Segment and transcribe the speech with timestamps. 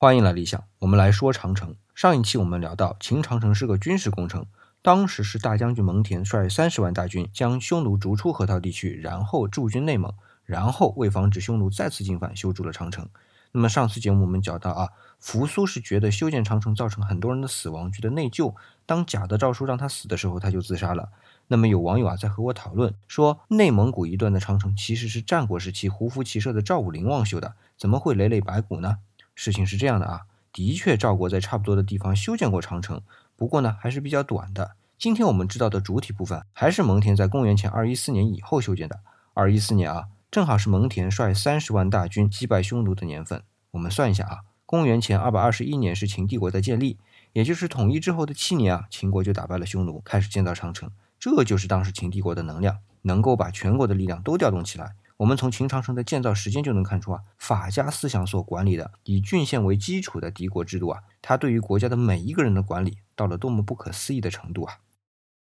[0.00, 1.74] 欢迎来理想，我们来说长城。
[1.92, 4.46] 上一期我们聊到，秦长城是个军事工程，
[4.80, 10.14] 当时是大将军蒙恬率三十万大军将匈奴逐出河套地区，然后驻军内蒙，
[10.44, 13.08] 然后为防止匈奴再次进犯，修筑了长城。
[13.50, 18.54] 那么上次节目我们讲到啊，扶苏是觉得修建长城造成很多人的死亡，觉得内疚，
[18.86, 21.08] 当假的诏书让他死的时候，他就自杀了。
[21.48, 28.98] 那么有网友啊在和我讨论说，内蒙古一段的长城其实是战国时期胡服骑射的赵武灵王修的，怎么会累累白骨呢？
[29.38, 33.00] 事情是这样的啊，的确赵国在差不多的地方修建过长城，
[33.36, 34.72] 不过呢还是比较短的。
[34.98, 38.98] 今天我们知道的主体部分还是蒙恬在公元前二一四年以后修建的。
[39.34, 43.44] 二一四年啊，正好是蒙恬率三十万大军击败匈奴的年份。
[43.70, 46.98] 我们算一下啊，公元前二百二十一年是秦帝国的建立，
[47.32, 50.90] 也就是统一之后的七年啊，秦国就打败了匈奴，开始建造长城。
[51.20, 54.94] 这就是当时秦帝国的能量，能够把全国的力量都调动起来。
[55.18, 64.74] 我们从秦长城的建造时间就能看出啊，法家思想所管理的以郡县为基础的敌国制度啊，它对于国家的每一个人的管理到了多么不可思议的程度啊！